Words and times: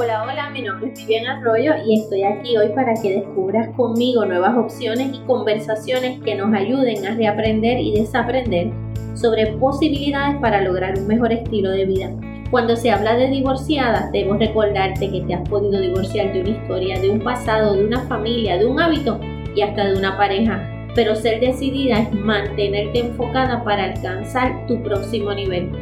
Hola, 0.00 0.22
hola, 0.22 0.50
mi 0.50 0.62
nombre 0.62 0.92
es 0.92 1.00
Vivian 1.00 1.26
Arroyo 1.26 1.72
y 1.84 1.98
estoy 1.98 2.22
aquí 2.22 2.56
hoy 2.56 2.68
para 2.68 2.94
que 2.94 3.16
descubras 3.16 3.68
conmigo 3.74 4.24
nuevas 4.24 4.56
opciones 4.56 5.12
y 5.12 5.26
conversaciones 5.26 6.20
que 6.20 6.36
nos 6.36 6.54
ayuden 6.54 7.04
a 7.04 7.16
reaprender 7.16 7.80
y 7.80 7.98
desaprender 7.98 8.70
sobre 9.14 9.48
posibilidades 9.54 10.40
para 10.40 10.62
lograr 10.62 10.96
un 10.96 11.08
mejor 11.08 11.32
estilo 11.32 11.72
de 11.72 11.84
vida. 11.84 12.12
Cuando 12.52 12.76
se 12.76 12.92
habla 12.92 13.16
de 13.16 13.26
divorciadas, 13.26 14.12
debo 14.12 14.34
recordarte 14.34 15.10
que 15.10 15.22
te 15.22 15.34
has 15.34 15.48
podido 15.48 15.80
divorciar 15.80 16.32
de 16.32 16.42
una 16.42 16.50
historia, 16.50 17.00
de 17.00 17.10
un 17.10 17.18
pasado, 17.18 17.74
de 17.74 17.84
una 17.84 18.02
familia, 18.02 18.56
de 18.56 18.66
un 18.66 18.80
hábito 18.80 19.18
y 19.56 19.62
hasta 19.62 19.84
de 19.84 19.98
una 19.98 20.16
pareja. 20.16 20.64
Pero 20.94 21.16
ser 21.16 21.40
decidida 21.40 21.98
es 21.98 22.12
mantenerte 22.12 23.00
enfocada 23.00 23.64
para 23.64 23.86
alcanzar 23.86 24.64
tu 24.68 24.80
próximo 24.80 25.34
nivel. 25.34 25.72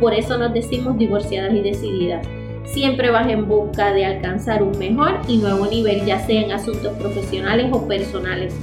Por 0.00 0.14
eso 0.14 0.38
nos 0.38 0.54
decimos 0.54 0.96
divorciadas 0.96 1.52
y 1.52 1.60
decididas. 1.60 2.26
Siempre 2.66 3.10
vas 3.10 3.28
en 3.28 3.48
busca 3.48 3.92
de 3.92 4.04
alcanzar 4.04 4.62
un 4.62 4.76
mejor 4.78 5.20
y 5.28 5.38
nuevo 5.38 5.66
nivel, 5.66 6.04
ya 6.04 6.18
sea 6.26 6.42
en 6.42 6.52
asuntos 6.52 6.92
profesionales 6.98 7.68
o 7.72 7.86
personales. 7.86 8.54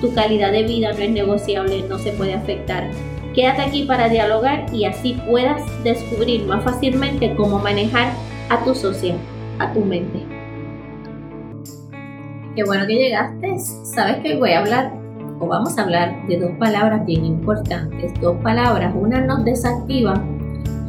Tu 0.00 0.12
calidad 0.14 0.50
de 0.50 0.62
vida 0.62 0.92
no 0.92 0.98
es 0.98 1.10
negociable, 1.10 1.84
no 1.88 1.98
se 1.98 2.12
puede 2.12 2.34
afectar. 2.34 2.90
Quédate 3.34 3.62
aquí 3.62 3.84
para 3.84 4.08
dialogar 4.08 4.66
y 4.72 4.86
así 4.86 5.16
puedas 5.28 5.62
descubrir 5.84 6.44
más 6.46 6.64
fácilmente 6.64 7.34
cómo 7.36 7.58
manejar 7.58 8.12
a 8.48 8.64
tu 8.64 8.74
socia, 8.74 9.14
a 9.58 9.72
tu 9.72 9.84
mente. 9.84 10.20
Qué 12.56 12.64
bueno 12.64 12.86
que 12.86 12.94
llegaste. 12.94 13.58
Sabes 13.84 14.16
que 14.18 14.36
voy 14.36 14.50
a 14.50 14.60
hablar 14.60 14.92
o 15.38 15.46
vamos 15.46 15.78
a 15.78 15.82
hablar 15.82 16.26
de 16.26 16.38
dos 16.38 16.50
palabras 16.58 17.04
bien 17.06 17.24
importantes. 17.24 18.12
Dos 18.20 18.36
palabras, 18.42 18.92
una 18.98 19.20
nos 19.20 19.44
desactiva 19.44 20.14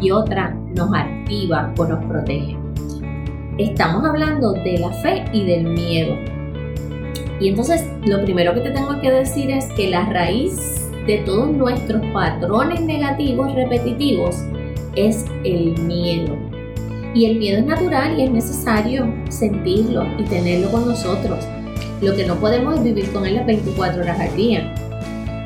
y 0.01 0.09
otra 0.09 0.55
nos 0.73 0.93
activa 0.93 1.73
o 1.77 1.85
nos 1.85 2.03
protege 2.05 2.57
estamos 3.63 4.03
hablando 4.05 4.53
de 4.53 4.77
la 4.79 4.91
fe 4.91 5.23
y 5.33 5.45
del 5.45 5.63
miedo. 5.65 6.15
Y 7.39 7.49
entonces 7.49 7.85
lo 8.05 8.21
primero 8.23 8.53
que 8.53 8.61
te 8.61 8.71
tengo 8.71 8.99
que 8.99 9.11
decir 9.11 9.49
es 9.49 9.65
que 9.73 9.89
la 9.89 10.05
raíz 10.05 10.89
de 11.07 11.17
todos 11.19 11.51
nuestros 11.51 12.01
patrones 12.13 12.81
negativos 12.81 13.53
repetitivos 13.53 14.37
es 14.95 15.25
el 15.43 15.77
miedo. 15.83 16.35
Y 17.13 17.25
el 17.25 17.39
miedo 17.39 17.59
es 17.59 17.65
natural 17.65 18.17
y 18.17 18.23
es 18.23 18.31
necesario 18.31 19.13
sentirlo 19.29 20.05
y 20.17 20.23
tenerlo 20.23 20.71
con 20.71 20.87
nosotros. 20.87 21.45
Lo 22.01 22.15
que 22.15 22.25
no 22.25 22.35
podemos 22.35 22.75
es 22.75 22.83
vivir 22.83 23.11
con 23.11 23.25
él 23.25 23.35
las 23.35 23.45
24 23.45 24.01
horas 24.01 24.19
al 24.19 24.35
día. 24.35 24.73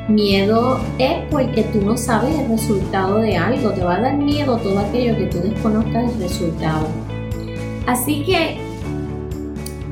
Miedo 0.08 0.78
es 0.98 1.24
porque 1.30 1.64
tú 1.64 1.82
no 1.82 1.96
sabes 1.96 2.38
el 2.38 2.48
resultado 2.48 3.18
de 3.18 3.36
algo. 3.36 3.70
Te 3.70 3.82
va 3.82 3.96
a 3.96 4.00
dar 4.00 4.16
miedo 4.16 4.56
todo 4.58 4.78
aquello 4.78 5.16
que 5.16 5.26
tú 5.26 5.38
desconozcas 5.38 6.12
el 6.12 6.20
resultado. 6.20 6.86
Así 7.86 8.22
que, 8.24 8.58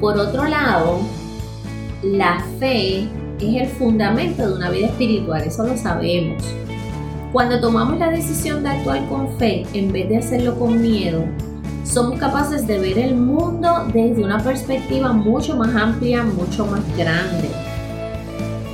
por 0.01 0.17
otro 0.17 0.45
lado, 0.45 1.01
la 2.03 2.45
fe 2.61 3.09
es 3.41 3.62
el 3.62 3.67
fundamento 3.67 4.47
de 4.47 4.55
una 4.55 4.71
vida 4.71 4.87
espiritual, 4.87 5.43
eso 5.43 5.67
lo 5.67 5.77
sabemos. 5.77 6.43
Cuando 7.33 7.61
tomamos 7.61 7.99
la 7.99 8.11
decisión 8.11 8.62
de 8.62 8.69
actuar 8.69 9.09
con 9.09 9.28
fe 9.39 9.67
en 9.73 9.93
vez 9.93 10.09
de 10.09 10.19
hacerlo 10.19 10.56
con 10.59 10.81
miedo, 10.81 11.25
somos 11.84 12.19
capaces 12.21 12.67
de 12.67 12.78
ver 12.78 12.99
el 12.99 13.17
mundo 13.17 13.87
desde 13.93 14.23
una 14.23 14.39
perspectiva 14.39 15.12
mucho 15.12 15.56
más 15.56 15.75
amplia, 15.75 16.23
mucho 16.23 16.67
más 16.67 16.81
grande. 16.97 17.49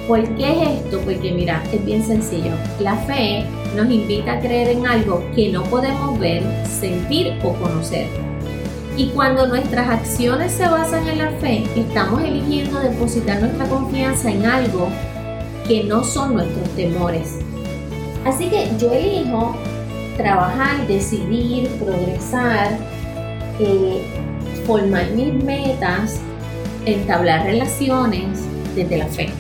¿Por 0.06 0.22
qué 0.36 0.50
es 0.50 0.80
esto? 0.80 1.00
Porque 1.00 1.32
mira, 1.32 1.62
es 1.72 1.84
bien 1.84 2.04
sencillo. 2.04 2.52
La 2.80 2.96
fe 2.96 3.44
nos 3.76 3.90
invita 3.90 4.32
a 4.32 4.40
creer 4.40 4.68
en 4.70 4.86
algo 4.86 5.22
que 5.34 5.50
no 5.50 5.62
podemos 5.64 6.18
ver, 6.18 6.42
sentir 6.66 7.34
o 7.42 7.52
conocer. 7.54 8.06
Y 8.96 9.08
cuando 9.10 9.46
nuestras 9.46 9.88
acciones 9.88 10.52
se 10.52 10.68
basan 10.68 11.08
en 11.08 11.18
la 11.18 11.30
fe, 11.32 11.64
estamos 11.76 12.22
eligiendo 12.22 12.80
depositar 12.80 13.40
nuestra 13.40 13.66
confianza 13.66 14.30
en 14.30 14.44
algo 14.44 14.88
que 15.66 15.84
no 15.84 16.02
son 16.04 16.34
nuestros 16.34 16.68
temores. 16.70 17.38
Así 18.25 18.48
que 18.48 18.69
yo 18.78 18.92
elijo 18.92 19.56
trabajar, 20.16 20.86
decidir, 20.86 21.69
progresar, 21.82 22.76
eh, 23.58 24.02
formar 24.66 25.10
mis 25.12 25.32
metas, 25.32 26.20
entablar 26.84 27.44
relaciones 27.44 28.41
desde 28.75 28.98
la 28.98 29.06
fe. 29.06 29.30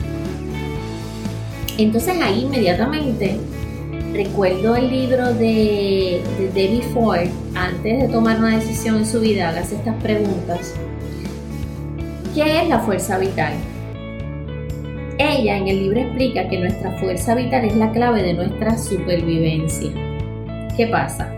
Entonces 1.82 2.20
ahí 2.20 2.42
inmediatamente 2.42 3.36
recuerdo 4.12 4.76
el 4.76 4.90
libro 4.90 5.32
de, 5.32 6.20
Debbie 6.52 6.82
Ford, 6.92 7.28
antes 7.54 8.02
de 8.02 8.08
tomar 8.08 8.38
una 8.38 8.58
decisión 8.58 8.96
en 8.96 9.06
su 9.06 9.20
vida, 9.20 9.48
hágase 9.48 9.76
estas 9.76 9.94
preguntas. 10.02 10.74
¿Qué 12.34 12.60
es 12.60 12.68
la 12.68 12.80
fuerza 12.80 13.16
vital? 13.18 13.54
Ella 15.18 15.56
en 15.56 15.68
el 15.68 15.78
libro 15.78 16.00
explica 16.00 16.48
que 16.48 16.58
nuestra 16.58 16.92
fuerza 16.98 17.34
vital 17.34 17.64
es 17.64 17.76
la 17.76 17.90
clave 17.92 18.22
de 18.22 18.34
nuestra 18.34 18.76
supervivencia. 18.76 19.90
¿Qué 20.76 20.86
pasa? 20.86 21.32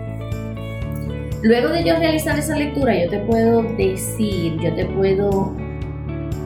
Luego 1.43 1.69
de 1.69 1.85
yo 1.85 1.97
realizar 1.97 2.37
esa 2.37 2.57
lectura, 2.57 3.01
yo 3.01 3.09
te 3.09 3.19
puedo 3.21 3.63
decir, 3.77 4.57
yo 4.61 4.75
te 4.75 4.87
puedo 4.87 5.55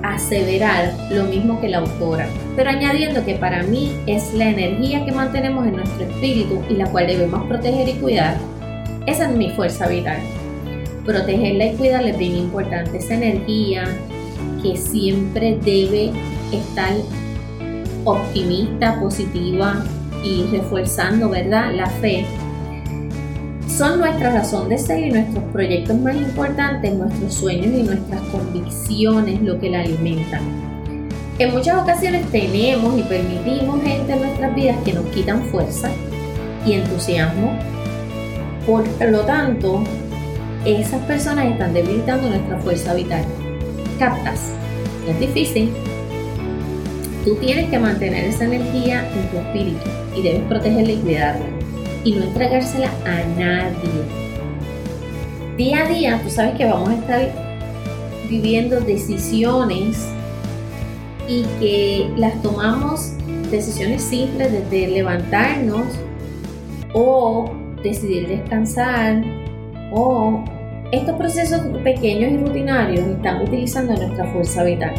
aseverar 0.02 0.94
lo 1.10 1.24
mismo 1.24 1.60
que 1.60 1.68
la 1.68 1.78
autora, 1.78 2.28
pero 2.56 2.70
añadiendo 2.70 3.22
que 3.24 3.34
para 3.34 3.62
mí 3.62 3.92
es 4.06 4.32
la 4.32 4.48
energía 4.48 5.04
que 5.04 5.12
mantenemos 5.12 5.66
en 5.66 5.76
nuestro 5.76 6.04
espíritu 6.04 6.62
y 6.70 6.74
la 6.74 6.90
cual 6.90 7.06
debemos 7.06 7.46
proteger 7.46 7.88
y 7.88 7.92
cuidar. 7.94 8.38
Esa 9.06 9.30
es 9.30 9.36
mi 9.36 9.50
fuerza 9.50 9.86
vital. 9.86 10.18
Protegerla 11.04 11.66
y 11.66 11.76
cuidarla 11.76 12.10
es 12.10 12.18
bien 12.18 12.36
importante. 12.36 12.96
Esa 12.96 13.14
energía 13.14 13.84
que 14.62 14.76
siempre 14.76 15.58
debe 15.62 16.10
estar 16.50 16.92
optimista, 18.04 18.98
positiva 19.00 19.84
y 20.24 20.44
refuerzando, 20.50 21.28
¿verdad? 21.28 21.74
La 21.74 21.86
fe 21.86 22.24
son 23.68 24.00
nuestra 24.00 24.32
razón 24.32 24.70
de 24.70 24.78
ser 24.78 25.06
y 25.06 25.10
nuestros 25.10 25.44
proyectos 25.52 25.98
más 25.98 26.16
importantes, 26.16 26.94
nuestros 26.94 27.34
sueños 27.34 27.66
y 27.66 27.82
nuestras 27.82 28.22
convicciones 28.32 29.42
lo 29.42 29.60
que 29.60 29.68
la 29.68 29.80
alimentan. 29.80 30.65
En 31.38 31.52
muchas 31.52 31.82
ocasiones 31.82 32.24
tenemos 32.32 32.98
y 32.98 33.02
permitimos 33.02 33.82
gente 33.82 34.14
en 34.14 34.20
nuestras 34.22 34.54
vidas 34.54 34.76
que 34.86 34.94
nos 34.94 35.04
quitan 35.06 35.44
fuerza 35.44 35.90
y 36.64 36.72
entusiasmo. 36.72 37.58
Por 38.66 38.86
lo 39.10 39.20
tanto, 39.20 39.84
esas 40.64 41.02
personas 41.02 41.44
están 41.44 41.74
debilitando 41.74 42.30
nuestra 42.30 42.56
fuerza 42.58 42.94
vital. 42.94 43.22
¿Captas? 43.98 44.50
es 45.06 45.20
difícil. 45.20 45.72
Tú 47.24 47.34
tienes 47.36 47.68
que 47.68 47.78
mantener 47.78 48.24
esa 48.24 48.44
energía 48.44 49.06
en 49.06 49.28
tu 49.28 49.36
espíritu 49.36 49.90
y 50.16 50.22
debes 50.22 50.42
protegerla 50.48 50.92
y 50.92 50.96
cuidarla 50.96 51.46
y 52.02 52.12
no 52.12 52.24
entregársela 52.24 52.88
a 53.04 53.38
nadie. 53.38 53.76
Día 55.58 55.84
a 55.84 55.88
día, 55.88 56.20
tú 56.24 56.30
sabes 56.30 56.56
que 56.56 56.64
vamos 56.64 56.88
a 56.88 56.94
estar 56.94 57.30
viviendo 58.30 58.80
decisiones 58.80 60.15
y 61.28 61.44
que 61.60 62.10
las 62.16 62.40
tomamos 62.42 63.12
decisiones 63.50 64.02
simples 64.02 64.52
desde 64.52 64.88
levantarnos 64.88 65.86
o 66.92 67.50
decidir 67.82 68.28
descansar 68.28 69.22
o 69.92 70.44
estos 70.92 71.16
procesos 71.16 71.60
pequeños 71.82 72.32
y 72.32 72.36
rutinarios 72.36 73.06
están 73.06 73.42
utilizando 73.42 73.94
nuestra 73.94 74.24
fuerza 74.32 74.62
vital. 74.62 74.94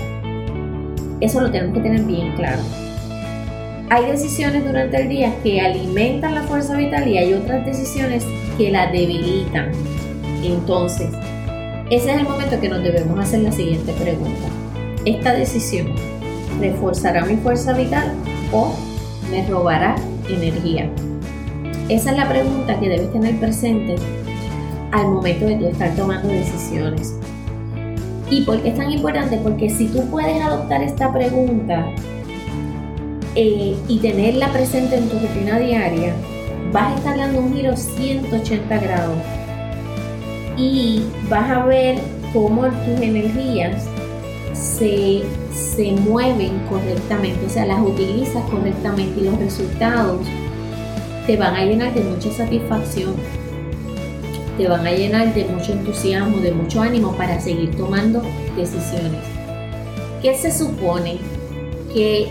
Eso 1.22 1.42
lo 1.42 1.50
tenemos 1.50 1.76
que 1.76 1.82
tener 1.82 2.02
bien 2.02 2.36
claro 2.36 2.62
hay 3.90 4.06
decisiones 4.12 4.66
durante 4.66 5.02
el 5.02 5.08
día 5.08 5.34
que 5.44 5.62
alimentan 5.62 6.36
la 6.36 6.44
fuerza 6.44 6.76
vital 6.76 7.08
y 7.08 7.18
hay 7.18 7.34
otras 7.34 7.66
decisiones 7.66 8.26
que 8.58 8.70
la 8.70 8.92
debilitan. 8.92 9.72
Entonces, 10.44 11.08
ese 11.90 12.12
es 12.12 12.18
el 12.18 12.24
momento 12.26 12.60
que 12.60 12.68
nos 12.68 12.84
debemos 12.84 13.18
hacer 13.18 13.40
la 13.42 13.52
siguiente 13.52 13.94
pregunta. 13.94 14.50
¿Esta 15.06 15.34
decisión 15.34 15.88
reforzará 16.60 17.26
mi 17.26 17.38
fuerza 17.38 17.74
vital 17.74 18.14
o 18.52 18.74
me 19.32 19.46
robará 19.48 19.96
energía? 20.30 20.90
Esa 21.90 22.12
es 22.12 22.18
la 22.18 22.28
pregunta 22.28 22.80
que 22.80 22.90
debes 22.90 23.12
tener 23.14 23.40
presente 23.40 23.96
al 24.92 25.08
momento 25.08 25.46
de 25.46 25.56
tú 25.56 25.68
estar 25.68 25.96
tomando 25.96 26.28
decisiones. 26.28 27.16
¿Y 28.30 28.42
por 28.42 28.62
qué 28.62 28.70
es 28.70 28.78
tan 28.78 28.92
importante? 28.92 29.40
Porque 29.42 29.70
si 29.70 29.88
tú 29.88 30.04
puedes 30.10 30.42
adoptar 30.42 30.84
esta 30.84 31.14
pregunta 31.14 31.86
eh, 33.36 33.76
y 33.88 34.00
tenerla 34.00 34.52
presente 34.52 34.98
en 34.98 35.08
tu 35.08 35.18
rutina 35.18 35.60
diaria, 35.60 36.14
vas 36.74 36.94
a 36.94 36.96
estar 36.96 37.18
dando 37.18 37.40
un 37.40 37.54
giro 37.54 37.78
180 37.78 38.78
grados 38.80 39.18
y 40.58 41.04
vas 41.30 41.50
a 41.50 41.66
ver 41.66 42.00
cómo 42.34 42.64
tus 42.64 43.00
energías 43.00 43.88
se, 44.58 45.24
se 45.54 45.92
mueven 45.92 46.60
correctamente, 46.70 47.46
o 47.46 47.50
sea, 47.50 47.66
las 47.66 47.82
utilizas 47.82 48.44
correctamente 48.50 49.20
y 49.20 49.24
los 49.24 49.38
resultados 49.40 50.26
te 51.26 51.38
van 51.38 51.56
a 51.56 51.66
llenar 51.66 51.94
de 51.94 52.04
mucha 52.04 52.32
satisfacción. 52.32 53.16
te 54.58 54.68
van 54.68 54.88
a 54.88 54.92
llenar 54.92 55.34
de 55.36 55.46
mucho 55.46 55.72
entusiasmo, 55.72 56.38
de 56.38 56.52
mucho 56.52 56.82
ánimo 56.82 57.12
para 57.16 57.40
seguir 57.40 57.76
tomando 57.76 58.24
decisiones. 58.56 59.22
¿Qué 60.22 60.36
se 60.36 60.52
supone? 60.52 61.20
Que 61.94 62.28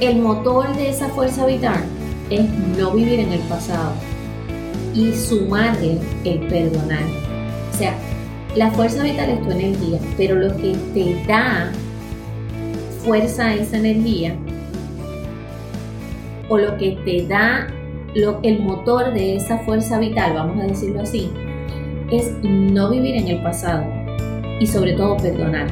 el 0.00 0.20
motor 0.20 0.76
de 0.76 0.90
esa 0.90 1.08
fuerza 1.08 1.44
vital 1.46 1.82
es 2.30 2.48
no 2.78 2.92
vivir 2.92 3.18
en 3.18 3.32
el 3.32 3.40
pasado 3.40 3.94
y 4.94 5.12
sumarle 5.12 5.98
el 6.24 6.38
perdonar. 6.46 7.02
O 7.72 7.76
sea, 7.76 7.96
la 8.56 8.70
fuerza 8.70 9.02
vital 9.02 9.30
es 9.30 9.42
tu 9.42 9.50
energía, 9.50 9.98
pero 10.16 10.36
lo 10.36 10.56
que 10.56 10.76
te 10.94 11.16
da 11.26 11.70
fuerza 13.04 13.46
a 13.46 13.54
esa 13.54 13.76
energía 13.76 14.34
o 16.48 16.58
lo 16.58 16.76
que 16.76 16.98
te 17.04 17.26
da 17.26 17.66
el 18.42 18.60
motor 18.60 19.12
de 19.12 19.36
esa 19.36 19.58
fuerza 19.58 19.98
vital, 19.98 20.34
vamos 20.34 20.62
a 20.62 20.68
decirlo 20.68 21.00
así, 21.00 21.30
es 22.12 22.32
no 22.42 22.90
vivir 22.90 23.16
en 23.16 23.26
el 23.28 23.42
pasado 23.42 23.84
y 24.60 24.66
sobre 24.66 24.92
todo 24.92 25.16
perdonar. 25.16 25.66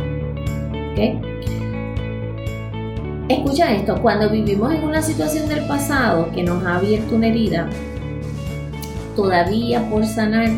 Escucha 3.28 3.72
esto, 3.72 3.96
cuando 4.02 4.28
vivimos 4.28 4.74
en 4.74 4.82
una 4.82 5.00
situación 5.00 5.48
del 5.48 5.64
pasado 5.66 6.30
que 6.34 6.42
nos 6.42 6.64
ha 6.64 6.78
abierto 6.78 7.14
una 7.14 7.28
herida, 7.28 7.68
todavía 9.14 9.88
por 9.88 10.04
sanar, 10.04 10.50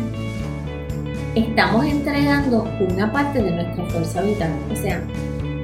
estamos 1.35 1.85
entregando 1.85 2.67
una 2.79 3.11
parte 3.11 3.43
de 3.43 3.51
nuestra 3.51 3.85
fuerza 3.85 4.21
vital. 4.21 4.51
O 4.71 4.75
sea, 4.75 5.01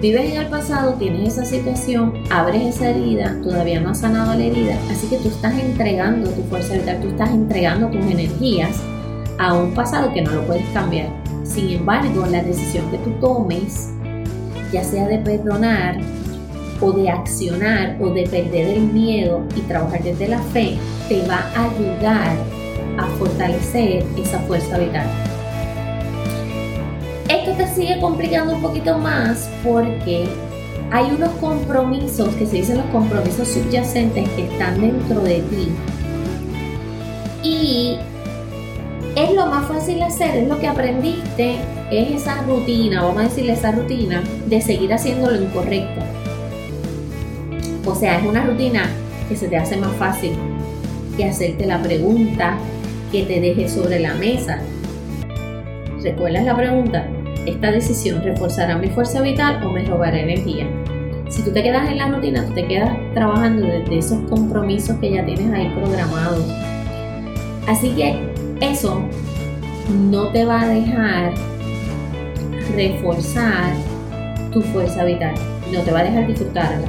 vives 0.02 0.32
en 0.32 0.42
el 0.42 0.48
pasado, 0.48 0.94
tienes 0.94 1.34
esa 1.34 1.46
situación, 1.46 2.14
abres 2.30 2.76
esa 2.76 2.90
herida, 2.90 3.38
todavía 3.42 3.80
no 3.80 3.90
has 3.90 4.02
sanado 4.02 4.34
la 4.34 4.44
herida, 4.44 4.76
así 4.92 5.08
que 5.08 5.18
tú 5.18 5.30
estás 5.30 5.58
entregando 5.60 6.30
tu 6.32 6.44
fuerza 6.44 6.74
vital, 6.74 7.00
tú 7.02 7.08
estás 7.10 7.30
entregando 7.30 7.88
tus 7.88 8.06
energías 8.06 8.78
a 9.40 9.54
un 9.54 9.74
pasado 9.74 10.14
que 10.14 10.22
no 10.22 10.32
lo 10.32 10.46
puedes 10.46 10.68
cambiar. 10.70 11.10
Sin 11.44 11.70
embargo, 11.70 12.26
la 12.30 12.44
decisión 12.44 12.90
que 12.92 12.98
tú 13.00 13.12
tomes, 13.20 13.90
ya 14.72 14.84
sea 14.84 15.08
de 15.08 15.20
perdonar 15.20 16.00
o 16.80 16.92
de 16.92 17.10
accionar 17.10 17.98
o 18.02 18.10
de 18.10 18.24
perder 18.24 18.78
el 18.78 18.82
miedo 18.82 19.44
y 19.56 19.62
trabajar 19.62 20.04
desde 20.04 20.28
la 20.28 20.40
fe, 20.40 20.78
te 21.08 21.26
va 21.28 21.46
a 21.56 21.66
ayudar 21.66 22.36
a 22.98 23.06
fortalecer 23.18 24.04
esa 24.18 24.40
fuerza 24.40 24.78
vital. 24.78 25.31
Sigue 27.76 28.00
complicando 28.02 28.56
un 28.56 28.62
poquito 28.62 28.98
más 28.98 29.50
porque 29.64 30.28
hay 30.92 31.10
unos 31.12 31.30
compromisos 31.40 32.28
que 32.36 32.46
se 32.46 32.58
dicen 32.58 32.78
los 32.78 32.86
compromisos 32.88 33.48
subyacentes 33.48 34.28
que 34.30 34.44
están 34.44 34.82
dentro 34.82 35.22
de 35.22 35.40
ti. 35.40 35.70
Y 37.44 37.98
es 39.16 39.34
lo 39.34 39.46
más 39.46 39.68
fácil 39.68 40.04
hacer, 40.04 40.36
es 40.36 40.48
lo 40.50 40.60
que 40.60 40.68
aprendiste, 40.68 41.56
es 41.92 42.22
esa 42.22 42.42
rutina, 42.44 43.04
vamos 43.04 43.22
a 43.22 43.24
decirle 43.24 43.54
esa 43.54 43.72
rutina 43.72 44.22
de 44.48 44.62
seguir 44.62 44.94
haciendo 44.94 45.32
lo 45.32 45.42
incorrecto. 45.42 46.02
O 47.86 47.96
sea, 47.96 48.20
es 48.20 48.26
una 48.26 48.46
rutina 48.46 48.90
que 49.30 49.38
se 49.38 49.48
te 49.48 49.56
hace 49.56 49.78
más 49.78 49.96
fácil 49.96 50.34
que 51.16 51.26
hacerte 51.26 51.66
la 51.66 51.82
pregunta 51.82 52.58
que 53.14 53.24
te 53.24 53.40
deje 53.40 53.70
sobre 53.70 54.00
la 54.00 54.14
mesa. 54.16 54.60
¿Recuerdas 56.02 56.44
la 56.44 56.56
pregunta? 56.56 57.08
Esta 57.46 57.72
decisión 57.72 58.22
reforzará 58.24 58.78
mi 58.78 58.90
fuerza 58.90 59.22
vital 59.22 59.64
o 59.66 59.72
me 59.72 59.84
robará 59.84 60.20
energía. 60.20 60.68
Si 61.30 61.42
tú 61.44 61.52
te 61.52 61.64
quedas 61.64 61.90
en 61.90 61.98
la 61.98 62.10
rutina, 62.10 62.46
tú 62.46 62.54
te 62.54 62.68
quedas 62.68 62.96
trabajando 63.14 63.66
desde 63.66 63.98
esos 63.98 64.30
compromisos 64.30 64.98
que 64.98 65.12
ya 65.12 65.26
tienes 65.26 65.52
ahí 65.54 65.70
programados. 65.70 66.46
Así 67.68 67.92
que 67.92 68.20
eso 68.60 69.02
no 70.10 70.28
te 70.28 70.46
va 70.46 70.62
a 70.62 70.68
dejar 70.68 71.34
reforzar 72.76 73.74
tu 74.52 74.62
fuerza 74.62 75.04
vital, 75.04 75.34
no 75.72 75.80
te 75.80 75.92
va 75.92 76.00
a 76.00 76.04
dejar 76.04 76.28
disfrutarla. 76.28 76.88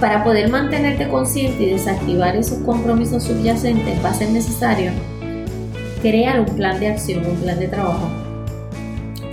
Para 0.00 0.24
poder 0.24 0.48
mantenerte 0.48 1.08
consciente 1.08 1.62
y 1.64 1.70
desactivar 1.70 2.36
esos 2.36 2.58
compromisos 2.58 3.22
subyacentes 3.24 4.04
va 4.04 4.10
a 4.10 4.14
ser 4.14 4.30
necesario 4.30 4.92
crear 6.00 6.40
un 6.40 6.46
plan 6.56 6.80
de 6.80 6.88
acción, 6.88 7.24
un 7.24 7.36
plan 7.36 7.58
de 7.58 7.68
trabajo 7.68 8.08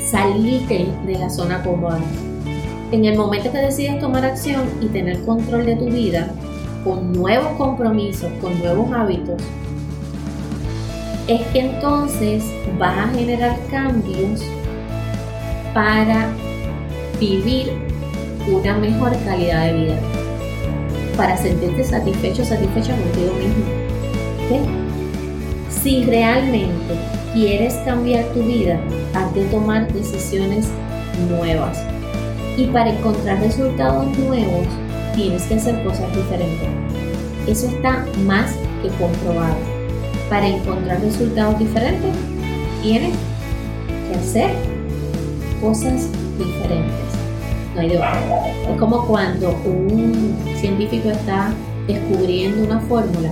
salirte 0.09 0.88
de 1.06 1.19
la 1.19 1.29
zona 1.29 1.61
cómoda. 1.63 2.00
En 2.91 3.06
el 3.06 3.17
momento 3.17 3.51
que 3.51 3.59
decides 3.59 4.00
tomar 4.00 4.25
acción 4.25 4.63
y 4.81 4.88
tener 4.88 5.23
control 5.23 5.65
de 5.65 5.75
tu 5.75 5.85
vida, 5.85 6.33
con 6.83 7.11
nuevos 7.11 7.51
compromisos, 7.57 8.31
con 8.41 8.57
nuevos 8.59 8.91
hábitos, 8.91 9.41
es 11.27 11.41
que 11.47 11.59
entonces 11.59 12.44
vas 12.79 12.97
a 12.97 13.07
generar 13.09 13.59
cambios 13.69 14.41
para 15.73 16.29
vivir 17.19 17.71
una 18.51 18.75
mejor 18.77 19.11
calidad 19.25 19.67
de 19.67 19.73
vida, 19.73 20.00
para 21.15 21.38
sentirte 21.38 21.83
satisfecho, 21.83 22.44
satisfecho 22.44 22.91
contigo 22.91 23.33
mismo. 23.35 23.65
Si 25.69 26.03
realmente 26.06 27.19
quieres 27.33 27.75
cambiar 27.85 28.25
tu 28.33 28.41
vida, 28.41 28.79
has 29.13 29.33
de 29.33 29.45
tomar 29.45 29.91
decisiones 29.93 30.67
nuevas. 31.29 31.77
Y 32.57 32.65
para 32.67 32.89
encontrar 32.89 33.39
resultados 33.39 34.17
nuevos, 34.17 34.67
tienes 35.15 35.43
que 35.43 35.55
hacer 35.55 35.83
cosas 35.83 36.13
diferentes. 36.15 36.67
Eso 37.47 37.67
está 37.67 38.05
más 38.25 38.53
que 38.81 38.89
comprobado. 38.89 39.55
Para 40.29 40.47
encontrar 40.47 41.01
resultados 41.01 41.57
diferentes, 41.59 42.11
tienes 42.81 43.13
que 44.07 44.19
hacer 44.19 44.51
cosas 45.61 46.09
diferentes. 46.37 47.09
No 47.75 47.81
hay 47.81 47.89
de 47.89 47.95
Es 47.95 48.79
como 48.79 49.05
cuando 49.05 49.49
un 49.65 50.37
científico 50.59 51.09
está 51.09 51.51
descubriendo 51.87 52.63
una 52.63 52.79
fórmula. 52.81 53.29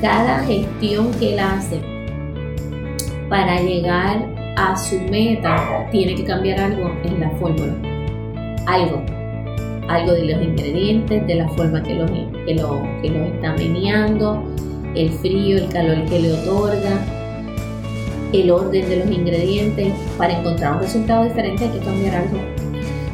Cada 0.00 0.44
gestión 0.44 1.10
que 1.12 1.34
él 1.34 1.40
hace 1.40 1.97
para 3.28 3.60
llegar 3.60 4.26
a 4.56 4.76
su 4.76 5.00
meta 5.02 5.88
tiene 5.90 6.14
que 6.14 6.24
cambiar 6.24 6.60
algo 6.60 6.90
en 7.04 7.20
la 7.20 7.30
fórmula. 7.30 7.74
Algo. 8.66 9.02
Algo 9.88 10.12
de 10.12 10.34
los 10.34 10.42
ingredientes, 10.42 11.26
de 11.26 11.34
la 11.36 11.48
forma 11.50 11.82
que 11.82 11.94
los, 11.94 12.10
que 12.10 12.54
lo, 12.54 12.82
que 13.02 13.10
los 13.10 13.28
está 13.28 13.52
meneando, 13.54 14.44
el 14.94 15.10
frío, 15.10 15.58
el 15.58 15.68
calor 15.68 16.04
que 16.06 16.20
le 16.20 16.32
otorga, 16.34 17.00
el 18.32 18.50
orden 18.50 18.88
de 18.88 18.96
los 18.96 19.10
ingredientes. 19.10 19.92
Para 20.16 20.38
encontrar 20.38 20.74
un 20.74 20.80
resultado 20.80 21.24
diferente 21.24 21.64
hay 21.64 21.70
que 21.70 21.78
cambiar 21.78 22.16
algo. 22.16 22.38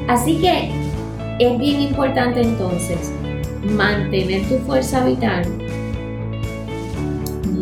Así 0.08 0.40
que 0.40 0.70
es 1.38 1.58
bien 1.58 1.80
importante 1.80 2.42
entonces 2.42 3.12
mantener 3.76 4.42
tu 4.48 4.56
fuerza 4.58 5.04
vital 5.04 5.44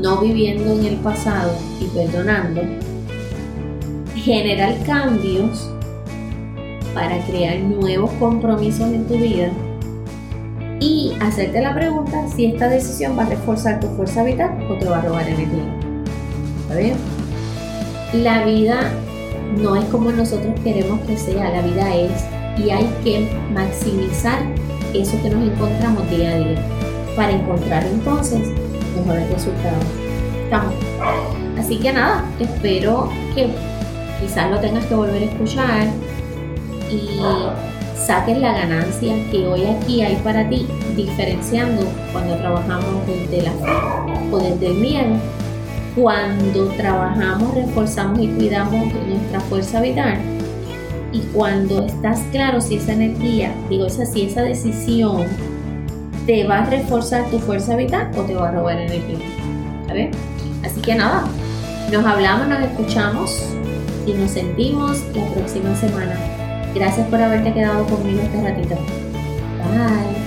no 0.02 0.18
viviendo 0.18 0.72
en 0.72 0.84
el 0.84 0.96
pasado 0.96 1.52
y 1.80 1.84
perdonando, 1.86 2.60
generar 4.16 4.74
cambios 4.84 5.70
para 6.92 7.24
crear 7.24 7.60
nuevos 7.60 8.10
compromisos 8.18 8.92
en 8.92 9.06
tu 9.06 9.16
vida 9.16 9.50
y 10.80 11.12
hacerte 11.20 11.60
la 11.62 11.74
pregunta 11.74 12.26
si 12.34 12.46
esta 12.46 12.68
decisión 12.68 13.16
va 13.16 13.22
a 13.22 13.28
reforzar 13.28 13.78
tu 13.78 13.86
fuerza 13.88 14.24
vital 14.24 14.66
o 14.68 14.74
te 14.74 14.86
va 14.86 14.98
a 14.98 15.02
robar 15.02 15.28
energía. 15.28 15.78
¿Está 16.62 16.76
bien? 16.76 16.94
La 18.14 18.44
vida 18.44 18.92
no 19.62 19.76
es 19.76 19.84
como 19.86 20.10
nosotros 20.10 20.52
queremos 20.64 21.00
que 21.02 21.16
sea, 21.16 21.50
la 21.50 21.62
vida 21.62 21.94
es 21.94 22.10
y 22.58 22.70
hay 22.70 22.90
que 23.04 23.28
maximizar 23.54 24.42
eso 24.92 25.16
que 25.22 25.30
nos 25.30 25.48
encontramos 25.48 26.10
día 26.10 26.30
a 26.30 26.38
día 26.38 26.66
para 27.16 27.30
encontrar 27.30 27.86
entonces 27.86 28.40
mejores 28.94 29.30
resultados. 29.30 29.84
Estamos. 30.44 30.74
Así 31.58 31.78
que 31.78 31.92
nada, 31.92 32.24
espero 32.38 33.08
que 33.34 33.48
quizás 34.20 34.50
lo 34.50 34.58
tengas 34.58 34.84
que 34.86 34.94
volver 34.94 35.22
a 35.22 35.24
escuchar 35.26 35.86
y 36.90 37.20
saques 37.96 38.38
la 38.38 38.52
ganancia 38.52 39.14
que 39.30 39.46
hoy 39.46 39.64
aquí 39.64 40.02
hay 40.02 40.16
para 40.16 40.48
ti, 40.48 40.66
diferenciando 40.96 41.86
cuando 42.12 42.36
trabajamos 42.36 43.06
desde 43.06 43.42
la 43.42 43.52
fe 43.52 44.30
o 44.30 44.38
desde 44.38 44.66
el 44.66 44.74
miedo. 44.74 45.16
Cuando 45.94 46.68
trabajamos, 46.68 47.54
reforzamos 47.54 48.20
y 48.20 48.28
cuidamos 48.28 48.92
nuestra 49.06 49.40
fuerza 49.40 49.80
vital. 49.80 50.18
Y 51.12 51.20
cuando 51.34 51.84
estás 51.84 52.20
claro 52.32 52.60
si 52.60 52.76
esa 52.76 52.94
energía, 52.94 53.52
digo, 53.68 53.86
esa, 53.86 54.06
si 54.06 54.22
esa 54.22 54.42
decisión 54.42 55.26
te 56.26 56.44
va 56.44 56.58
a 56.58 56.66
reforzar 56.66 57.28
tu 57.30 57.38
fuerza 57.38 57.76
vital 57.76 58.10
o 58.16 58.22
te 58.22 58.34
va 58.34 58.48
a 58.48 58.52
robar 58.52 58.78
energía. 58.78 59.26
¿Sabes? 59.86 60.16
Así 60.64 60.80
que 60.80 60.94
nada, 60.94 61.24
nos 61.90 62.04
hablamos, 62.04 62.48
nos 62.48 62.60
escuchamos 62.60 63.42
y 64.06 64.12
nos 64.12 64.30
sentimos 64.30 65.02
la 65.14 65.26
próxima 65.26 65.74
semana. 65.76 66.14
Gracias 66.74 67.06
por 67.08 67.20
haberte 67.20 67.52
quedado 67.52 67.84
conmigo 67.86 68.20
este 68.22 68.42
ratito. 68.42 68.76
Bye. 69.70 70.22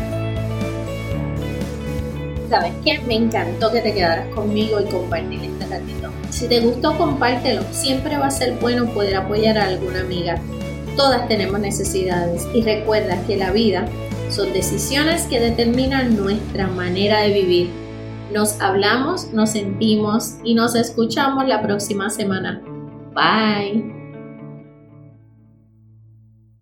¿Sabes 2.49 2.73
qué? 2.83 2.99
Me 3.07 3.15
encantó 3.15 3.71
que 3.71 3.81
te 3.81 3.93
quedaras 3.93 4.27
conmigo 4.35 4.79
y 4.79 4.85
compartir 4.85 5.43
este 5.43 5.65
ratito. 5.65 6.09
Si 6.29 6.47
te 6.47 6.59
gustó, 6.59 6.97
compártelo. 6.97 7.63
Siempre 7.71 8.17
va 8.17 8.27
a 8.27 8.31
ser 8.31 8.53
bueno 8.59 8.85
poder 8.87 9.15
apoyar 9.15 9.57
a 9.57 9.65
alguna 9.65 10.01
amiga. 10.01 10.39
Todas 10.95 11.27
tenemos 11.27 11.59
necesidades 11.59 12.47
y 12.53 12.61
recuerda 12.61 13.17
que 13.25 13.37
la 13.37 13.51
vida 13.51 13.85
son 14.29 14.53
decisiones 14.53 15.23
que 15.23 15.39
determinan 15.39 16.15
nuestra 16.15 16.67
manera 16.67 17.21
de 17.21 17.33
vivir. 17.33 17.69
Nos 18.33 18.59
hablamos, 18.59 19.31
nos 19.33 19.51
sentimos 19.51 20.35
y 20.43 20.55
nos 20.55 20.75
escuchamos 20.75 21.47
la 21.47 21.61
próxima 21.61 22.09
semana. 22.09 22.61
Bye. 23.13 23.94